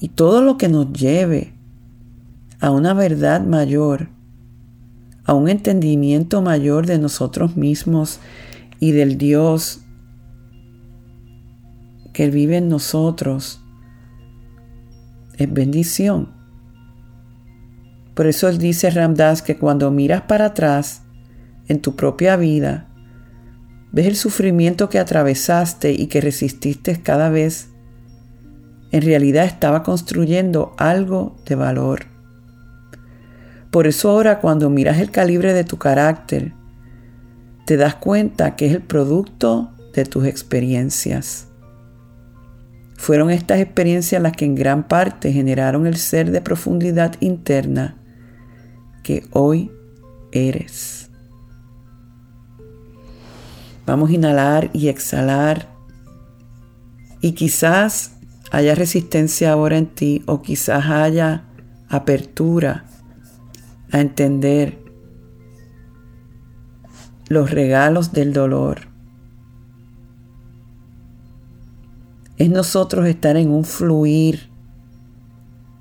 Y 0.00 0.10
todo 0.10 0.40
lo 0.40 0.56
que 0.56 0.68
nos 0.68 0.92
lleve 0.92 1.52
a 2.60 2.70
una 2.70 2.94
verdad 2.94 3.44
mayor, 3.44 4.08
a 5.24 5.34
un 5.34 5.48
entendimiento 5.48 6.42
mayor 6.42 6.86
de 6.86 7.00
nosotros 7.00 7.56
mismos 7.56 8.20
y 8.78 8.92
del 8.92 9.18
Dios 9.18 9.80
que 12.12 12.30
vive 12.30 12.58
en 12.58 12.68
nosotros, 12.68 13.60
es 15.36 15.52
bendición. 15.52 16.39
Por 18.14 18.26
eso 18.26 18.48
él 18.48 18.58
dice 18.58 18.90
Ramdas 18.90 19.42
que 19.42 19.56
cuando 19.56 19.90
miras 19.90 20.22
para 20.22 20.46
atrás 20.46 21.02
en 21.68 21.80
tu 21.80 21.96
propia 21.96 22.36
vida, 22.36 22.88
ves 23.92 24.06
el 24.06 24.16
sufrimiento 24.16 24.88
que 24.88 24.98
atravesaste 24.98 25.92
y 25.92 26.06
que 26.06 26.20
resististe 26.20 27.00
cada 27.00 27.28
vez, 27.28 27.68
en 28.92 29.02
realidad 29.02 29.44
estaba 29.44 29.82
construyendo 29.82 30.74
algo 30.76 31.36
de 31.46 31.54
valor. 31.54 32.06
Por 33.70 33.86
eso 33.86 34.10
ahora 34.10 34.40
cuando 34.40 34.68
miras 34.68 34.98
el 34.98 35.12
calibre 35.12 35.52
de 35.52 35.62
tu 35.62 35.78
carácter, 35.78 36.52
te 37.66 37.76
das 37.76 37.94
cuenta 37.94 38.56
que 38.56 38.66
es 38.66 38.72
el 38.72 38.82
producto 38.82 39.70
de 39.94 40.04
tus 40.04 40.26
experiencias. 40.26 41.46
Fueron 42.96 43.30
estas 43.30 43.60
experiencias 43.60 44.20
las 44.20 44.32
que 44.32 44.44
en 44.44 44.56
gran 44.56 44.88
parte 44.88 45.32
generaron 45.32 45.86
el 45.86 45.96
ser 45.96 46.32
de 46.32 46.40
profundidad 46.40 47.14
interna 47.20 47.99
hoy 49.32 49.70
eres. 50.32 51.10
Vamos 53.86 54.10
a 54.10 54.12
inhalar 54.12 54.70
y 54.72 54.88
exhalar 54.88 55.68
y 57.20 57.32
quizás 57.32 58.16
haya 58.50 58.74
resistencia 58.74 59.52
ahora 59.52 59.78
en 59.78 59.86
ti 59.86 60.22
o 60.26 60.42
quizás 60.42 60.86
haya 60.86 61.44
apertura 61.88 62.84
a 63.92 64.00
entender 64.00 64.78
los 67.28 67.50
regalos 67.50 68.12
del 68.12 68.32
dolor. 68.32 68.88
Es 72.36 72.48
nosotros 72.48 73.06
estar 73.06 73.36
en 73.36 73.50
un 73.50 73.64
fluir 73.64 74.50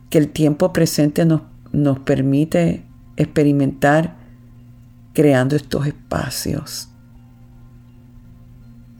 que 0.10 0.18
el 0.18 0.30
tiempo 0.30 0.74
presente 0.74 1.26
nos, 1.26 1.44
nos 1.72 2.00
permite 2.00 2.89
experimentar 3.20 4.16
creando 5.14 5.56
estos 5.56 5.86
espacios. 5.86 6.90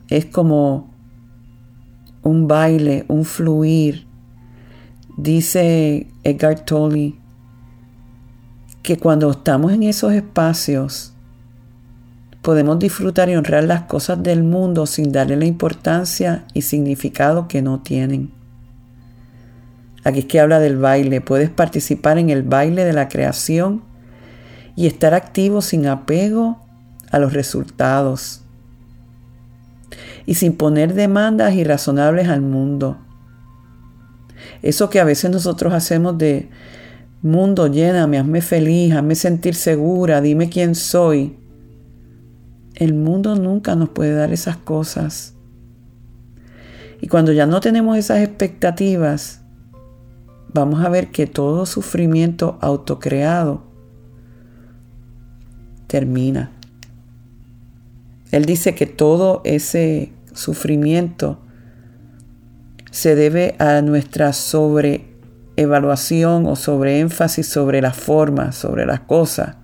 Es 0.10 0.26
como 0.26 0.94
un 2.22 2.48
baile, 2.48 3.06
un 3.08 3.26
fluir. 3.26 4.06
Dice 5.18 6.08
Edgar 6.24 6.60
Tolle 6.60 7.16
que 8.84 8.98
cuando 8.98 9.32
estamos 9.32 9.72
en 9.72 9.84
esos 9.84 10.14
espacios 10.14 11.14
podemos 12.42 12.80
disfrutar 12.80 13.30
y 13.30 13.36
honrar 13.36 13.64
las 13.66 13.84
cosas 13.84 14.24
del 14.24 14.44
mundo 14.44 14.86
sin 14.86 15.12
darle 15.12 15.36
la 15.36 15.46
importancia 15.46 16.46
y 16.54 16.62
significado 16.62 17.48
que 17.48 17.62
no 17.62 17.80
tienen. 17.82 18.32
Aquí 20.04 20.20
es 20.20 20.26
que 20.26 20.40
habla 20.40 20.60
del 20.60 20.78
baile. 20.78 21.22
Puedes 21.22 21.50
participar 21.50 22.18
en 22.18 22.30
el 22.30 22.44
baile 22.44 22.86
de 22.86 22.94
la 22.94 23.10
creación 23.10 23.89
y 24.80 24.88
estar 24.88 25.14
activo 25.14 25.62
sin 25.62 25.88
apego 25.88 26.58
a 27.12 27.20
los 27.20 27.34
resultados 27.34 28.44
y 30.26 30.36
sin 30.36 30.54
poner 30.54 30.94
demandas 30.94 31.54
irrazonables 31.54 32.30
al 32.30 32.40
mundo. 32.40 32.98
Eso 34.62 34.90
que 34.90 35.02
a 35.02 35.04
veces 35.04 35.32
nosotros 35.32 35.74
hacemos 35.74 36.18
de 36.18 36.48
Mundo, 37.22 37.68
lléname, 37.68 38.20
hazme 38.20 38.40
feliz, 38.40 38.94
hazme 38.94 39.16
sentir 39.16 39.54
segura, 39.54 40.22
dime 40.22 40.48
quién 40.48 40.76
soy. 40.76 41.38
El 42.74 42.94
mundo 42.94 43.36
nunca 43.36 43.76
nos 43.76 43.90
puede 43.90 44.14
dar 44.14 44.32
esas 44.32 44.56
cosas. 44.56 45.36
Y 47.02 47.10
cuando 47.10 47.34
ya 47.34 47.46
no 47.46 47.60
tenemos 47.60 47.98
esas 47.98 48.20
expectativas, 48.20 49.42
vamos 50.54 50.86
a 50.86 50.88
ver 50.88 51.12
que 51.12 51.28
todo 51.28 51.66
sufrimiento 51.66 52.58
autocreado 52.62 53.69
termina. 55.90 56.52
Él 58.32 58.46
dice 58.46 58.76
que 58.76 58.86
todo 58.86 59.42
ese 59.44 60.14
sufrimiento 60.34 61.42
se 62.92 63.16
debe 63.16 63.56
a 63.58 63.82
nuestra 63.82 64.32
sobre 64.34 65.18
evaluación 65.58 66.46
o 66.46 66.56
sobre 66.56 67.00
énfasis 67.00 67.48
sobre 67.48 67.82
la 67.82 67.92
forma, 67.92 68.52
sobre 68.52 68.86
las 68.86 69.02
cosas 69.02 69.58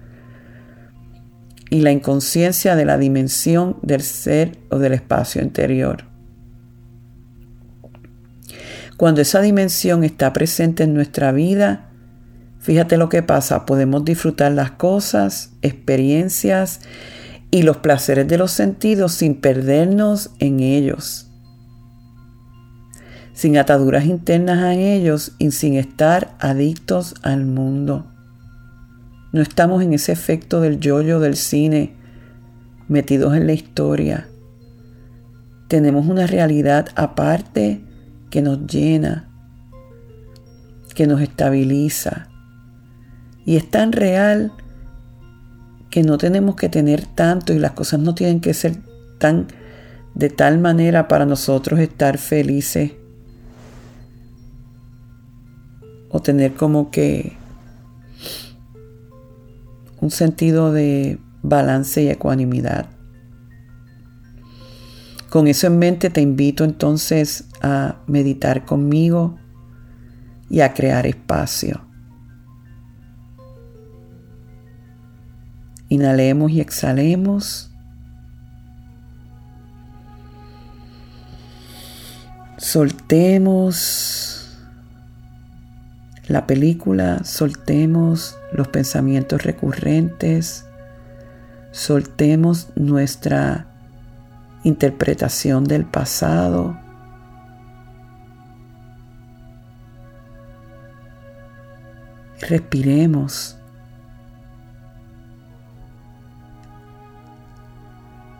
y 1.69 1.81
la 1.81 1.91
inconsciencia 1.91 2.75
de 2.75 2.85
la 2.85 2.97
dimensión 2.97 3.77
del 3.83 4.01
ser 4.01 4.57
o 4.69 4.79
del 4.79 4.93
espacio 4.93 5.41
interior. 5.43 6.05
Cuando 8.97 9.21
esa 9.21 9.41
dimensión 9.41 10.03
está 10.03 10.33
presente 10.33 10.83
en 10.83 10.93
nuestra 10.93 11.31
vida, 11.31 11.85
fíjate 12.65 12.97
lo 12.97 13.10
que 13.10 13.21
pasa, 13.21 13.67
podemos 13.67 14.04
disfrutar 14.04 14.51
las 14.51 14.71
cosas, 14.71 15.51
experiencias 15.62 16.80
y 17.51 17.62
los 17.62 17.78
placeres 17.78 18.28
de 18.28 18.39
los 18.39 18.49
sentidos 18.49 19.12
sin 19.12 19.36
perdernos 19.36 20.32
en 20.39 20.62
ellos, 20.62 21.30
sin 23.34 23.60
ataduras 23.60 24.06
internas 24.06 24.73
en 24.73 24.80
ellos 24.80 25.34
y 25.38 25.51
sin 25.51 25.75
estar 25.75 26.36
adictos 26.39 27.13
al 27.21 27.45
mundo. 27.45 28.12
No 29.32 29.43
estamos 29.43 29.84
en 29.84 29.93
ese 29.93 30.12
efecto 30.12 30.60
del 30.60 30.80
yoyo 30.80 31.19
del 31.19 31.36
cine, 31.36 31.95
metidos 32.88 33.36
en 33.36 33.45
la 33.45 33.54
historia. 33.54 34.28
Tenemos 35.67 36.08
una 36.08 36.25
realidad 36.25 36.88
aparte 36.95 37.86
que 38.32 38.41
nos 38.41 38.65
llena, 38.65 39.30
que 40.95 41.06
nos 41.06 41.21
estabiliza. 41.21 42.30
Y 43.45 43.58
es 43.58 43.69
tan 43.69 43.91
real 43.91 44.51
que 45.89 46.03
no 46.03 46.17
tenemos 46.17 46.55
que 46.55 46.67
tener 46.67 47.05
tanto 47.05 47.53
y 47.53 47.60
las 47.60 47.71
cosas 47.71 47.99
no 47.99 48.15
tienen 48.15 48.41
que 48.41 48.53
ser 48.53 48.77
tan 49.19 49.47
de 50.15 50.29
tal 50.29 50.60
manera 50.60 51.08
para 51.08 51.25
nosotros 51.25 51.79
estar 51.79 52.17
felices 52.17 52.93
o 56.10 56.21
tener 56.21 56.53
como 56.53 56.89
que 56.89 57.34
un 60.01 60.12
sentido 60.12 60.71
de 60.71 61.19
balance 61.41 62.01
y 62.01 62.10
ecuanimidad. 62.10 62.88
Con 65.29 65.47
eso 65.47 65.67
en 65.67 65.77
mente 65.77 66.10
te 66.10 66.21
invito 66.21 66.63
entonces 66.63 67.45
a 67.62 67.97
meditar 68.08 68.65
conmigo 68.65 69.38
y 70.49 70.62
a 70.62 70.73
crear 70.73 71.05
espacio. 71.05 71.85
Inhalemos 75.89 76.52
y 76.52 76.62
exhalemos. 76.62 77.71
Soltemos 82.58 84.36
la 86.28 86.48
película, 86.48 87.24
soltemos 87.24 88.38
los 88.52 88.67
pensamientos 88.69 89.43
recurrentes, 89.43 90.65
soltemos 91.71 92.69
nuestra 92.76 93.67
interpretación 94.63 95.65
del 95.65 95.86
pasado. 95.86 96.78
Respiremos. 102.41 103.55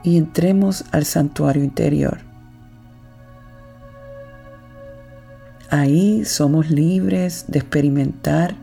Y 0.05 0.17
entremos 0.17 0.85
al 0.91 1.03
santuario 1.03 1.63
interior. 1.63 2.19
Ahí 5.71 6.23
somos 6.25 6.69
libres 6.69 7.45
de 7.47 7.57
experimentar 7.57 8.55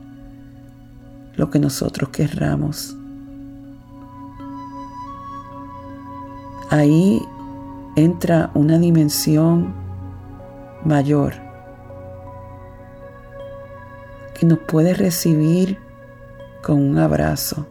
lo 1.35 1.51
que 1.51 1.59
nosotros 1.59 2.11
querramos. 2.11 2.97
Ahí 6.71 7.21
entra 7.97 8.53
una 8.55 8.79
dimensión 8.79 9.75
mayor 10.85 11.35
que 14.39 14.47
nos 14.47 14.61
puede 14.61 14.95
recibir 14.95 15.79
con 16.63 16.81
un 16.81 16.99
abrazo, 16.99 17.67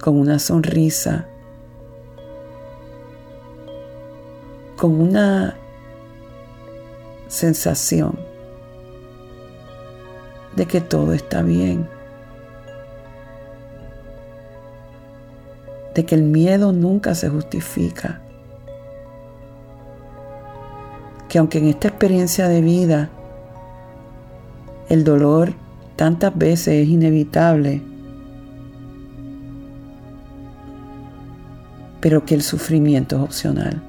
con 0.00 0.18
una 0.18 0.38
sonrisa, 0.38 1.26
con 4.76 4.98
una 4.98 5.56
sensación 7.28 8.18
de 10.56 10.66
que 10.66 10.80
todo 10.80 11.12
está 11.12 11.42
bien, 11.42 11.86
de 15.94 16.06
que 16.06 16.14
el 16.14 16.22
miedo 16.22 16.72
nunca 16.72 17.14
se 17.14 17.28
justifica, 17.28 18.22
que 21.28 21.38
aunque 21.38 21.58
en 21.58 21.66
esta 21.66 21.88
experiencia 21.88 22.48
de 22.48 22.62
vida 22.62 23.10
el 24.88 25.04
dolor 25.04 25.52
tantas 25.96 26.36
veces 26.36 26.84
es 26.84 26.88
inevitable, 26.88 27.89
pero 32.00 32.24
que 32.24 32.34
el 32.34 32.42
sufrimiento 32.42 33.16
es 33.16 33.22
opcional. 33.22 33.82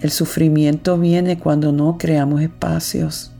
El 0.00 0.10
sufrimiento 0.10 0.98
viene 0.98 1.38
cuando 1.38 1.70
no 1.70 1.96
creamos 1.96 2.42
espacios, 2.42 3.30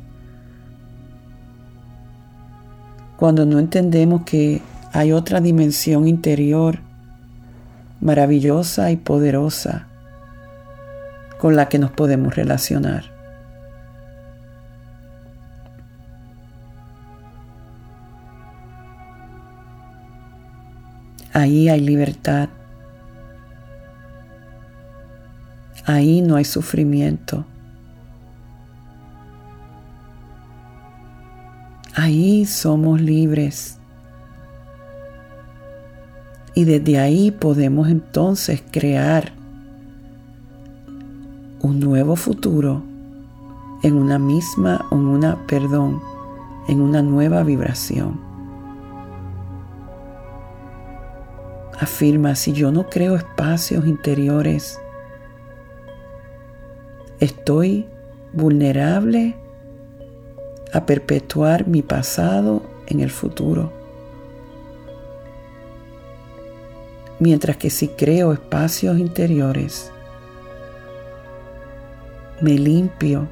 cuando 3.17 3.45
no 3.47 3.59
entendemos 3.59 4.23
que 4.23 4.63
hay 4.93 5.13
otra 5.13 5.41
dimensión 5.41 6.07
interior 6.07 6.79
maravillosa 8.01 8.91
y 8.91 8.97
poderosa 8.97 9.87
con 11.39 11.57
la 11.57 11.69
que 11.69 11.79
nos 11.79 11.91
podemos 11.91 12.37
relacionar. 12.37 13.22
Ahí 21.33 21.69
hay 21.69 21.81
libertad. 21.81 22.49
Ahí 25.85 26.21
no 26.21 26.37
hay 26.37 26.45
sufrimiento. 26.45 27.45
Ahí 31.95 32.47
somos 32.47 33.01
libres. 33.01 33.79
Y 36.55 36.65
desde 36.65 36.99
ahí 36.99 37.31
podemos 37.31 37.89
entonces 37.89 38.63
crear 38.71 39.33
un 41.61 41.81
nuevo 41.81 42.17
futuro 42.17 42.83
en 43.83 43.95
una 43.95 44.19
misma, 44.19 44.85
en 44.91 44.99
una, 44.99 45.47
perdón, 45.47 46.01
en 46.69 46.81
una 46.81 47.03
nueva 47.03 47.43
vibración. 47.43 48.32
Afirma, 51.79 52.35
si 52.35 52.53
yo 52.53 52.71
no 52.71 52.89
creo 52.89 53.17
espacios 53.17 53.87
interiores, 53.87 54.79
estoy 57.21 57.89
vulnerable 58.33 59.37
a 60.73 60.87
perpetuar 60.87 61.67
mi 61.67 61.83
pasado 61.83 62.63
en 62.87 63.01
el 63.01 63.11
futuro. 63.11 63.73
Mientras 67.19 67.57
que 67.57 67.71
si 67.71 67.89
creo 67.89 68.33
espacios 68.33 68.99
interiores, 68.99 69.93
me 72.41 72.59
limpio 72.59 73.29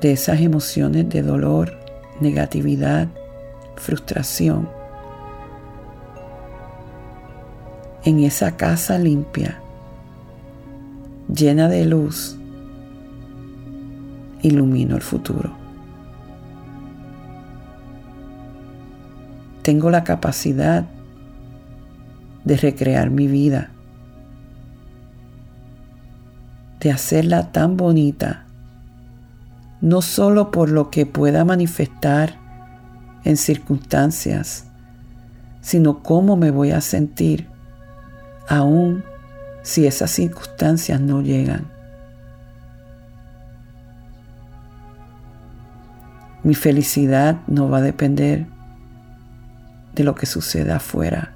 de 0.00 0.12
esas 0.12 0.40
emociones 0.40 1.08
de 1.10 1.22
dolor, 1.22 1.76
negatividad, 2.20 3.08
frustración. 3.76 4.79
En 8.02 8.20
esa 8.20 8.56
casa 8.56 8.98
limpia, 8.98 9.60
llena 11.28 11.68
de 11.68 11.84
luz, 11.84 12.38
ilumino 14.40 14.96
el 14.96 15.02
futuro. 15.02 15.52
Tengo 19.60 19.90
la 19.90 20.02
capacidad 20.02 20.86
de 22.44 22.56
recrear 22.56 23.10
mi 23.10 23.26
vida, 23.26 23.68
de 26.80 26.90
hacerla 26.90 27.52
tan 27.52 27.76
bonita, 27.76 28.46
no 29.82 30.00
solo 30.00 30.50
por 30.50 30.70
lo 30.70 30.90
que 30.90 31.04
pueda 31.04 31.44
manifestar 31.44 32.36
en 33.24 33.36
circunstancias, 33.36 34.64
sino 35.60 36.02
cómo 36.02 36.36
me 36.36 36.50
voy 36.50 36.70
a 36.70 36.80
sentir 36.80 37.49
aún 38.50 39.02
si 39.62 39.86
esas 39.86 40.10
circunstancias 40.10 41.00
no 41.00 41.22
llegan. 41.22 41.64
Mi 46.42 46.54
felicidad 46.54 47.40
no 47.46 47.70
va 47.70 47.78
a 47.78 47.82
depender 47.82 48.46
de 49.94 50.04
lo 50.04 50.14
que 50.14 50.26
suceda 50.26 50.76
afuera. 50.76 51.32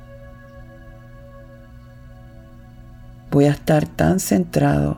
voy 3.34 3.46
a 3.46 3.50
estar 3.50 3.84
tan 3.84 4.20
centrado, 4.20 4.96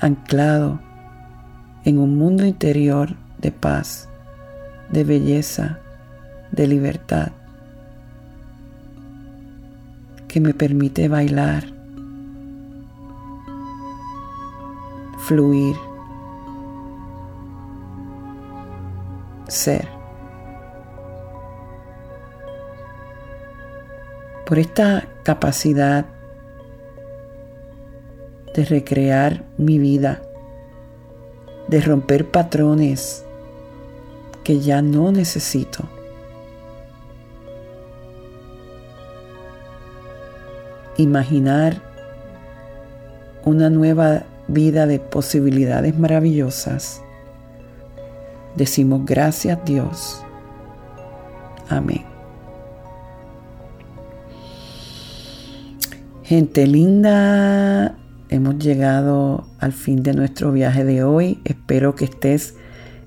anclado 0.00 0.78
en 1.84 1.98
un 1.98 2.16
mundo 2.16 2.46
interior 2.46 3.16
de 3.38 3.50
paz, 3.50 4.08
de 4.88 5.02
belleza, 5.02 5.80
de 6.52 6.68
libertad, 6.68 7.32
que 10.34 10.40
me 10.40 10.52
permite 10.52 11.06
bailar, 11.06 11.62
fluir, 15.18 15.76
ser. 19.46 19.86
Por 24.44 24.58
esta 24.58 25.06
capacidad 25.22 26.04
de 28.56 28.64
recrear 28.64 29.44
mi 29.56 29.78
vida, 29.78 30.20
de 31.68 31.80
romper 31.80 32.28
patrones 32.28 33.24
que 34.42 34.58
ya 34.58 34.82
no 34.82 35.12
necesito. 35.12 35.93
Imaginar 40.96 41.82
una 43.44 43.68
nueva 43.70 44.24
vida 44.48 44.86
de 44.86 44.98
posibilidades 44.98 45.98
maravillosas. 45.98 47.02
Decimos 48.56 49.04
gracias 49.04 49.58
Dios. 49.64 50.22
Amén. 51.68 52.04
Gente 56.22 56.66
linda, 56.66 57.96
hemos 58.28 58.58
llegado 58.58 59.46
al 59.58 59.72
fin 59.72 60.02
de 60.02 60.14
nuestro 60.14 60.52
viaje 60.52 60.84
de 60.84 61.04
hoy. 61.04 61.40
Espero 61.44 61.94
que 61.94 62.06
estés 62.06 62.54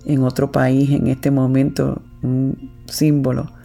en 0.05 0.23
otro 0.23 0.51
país 0.51 0.91
en 0.91 1.07
este 1.07 1.31
momento, 1.31 2.01
un 2.21 2.71
símbolo 2.85 3.56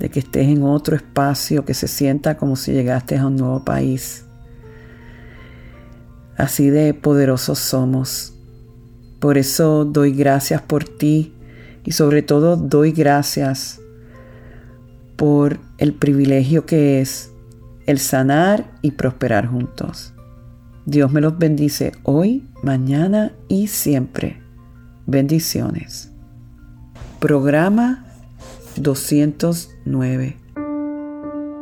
de 0.00 0.08
que 0.08 0.20
estés 0.20 0.48
en 0.48 0.64
otro 0.64 0.96
espacio, 0.96 1.64
que 1.64 1.74
se 1.74 1.86
sienta 1.86 2.36
como 2.36 2.56
si 2.56 2.72
llegaste 2.72 3.18
a 3.18 3.26
un 3.26 3.36
nuevo 3.36 3.64
país. 3.64 4.24
Así 6.36 6.70
de 6.70 6.94
poderosos 6.94 7.58
somos. 7.58 8.32
Por 9.20 9.36
eso 9.36 9.84
doy 9.84 10.12
gracias 10.12 10.62
por 10.62 10.84
ti 10.84 11.34
y 11.84 11.92
sobre 11.92 12.22
todo 12.22 12.56
doy 12.56 12.92
gracias 12.92 13.78
por 15.16 15.60
el 15.76 15.92
privilegio 15.92 16.64
que 16.64 17.02
es 17.02 17.30
el 17.86 17.98
sanar 17.98 18.72
y 18.80 18.92
prosperar 18.92 19.46
juntos. 19.48 20.14
Dios 20.86 21.12
me 21.12 21.20
los 21.20 21.36
bendice 21.36 21.92
hoy, 22.04 22.48
mañana 22.62 23.32
y 23.48 23.66
siempre. 23.66 24.40
Bendiciones. 25.06 26.10
Programa 27.18 28.09
209. 28.80 30.39